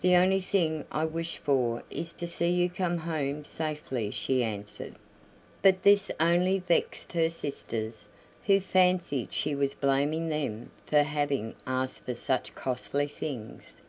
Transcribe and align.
"The 0.00 0.16
only 0.16 0.40
thing 0.40 0.86
I 0.90 1.04
wish 1.04 1.36
for 1.38 1.84
is 1.88 2.14
to 2.14 2.26
see 2.26 2.50
you 2.50 2.68
come 2.68 2.98
home 2.98 3.44
safely," 3.44 4.10
she 4.10 4.42
answered. 4.42 4.94
But 5.62 5.84
this 5.84 6.10
only 6.18 6.58
vexed 6.58 7.12
her 7.12 7.30
sisters, 7.30 8.08
who 8.46 8.58
fancied 8.58 9.32
she 9.32 9.54
was 9.54 9.74
blaming 9.74 10.30
them 10.30 10.72
for 10.84 11.04
having 11.04 11.54
asked 11.64 12.00
for 12.04 12.14
such 12.16 12.56
costly 12.56 13.06
things. 13.06 13.82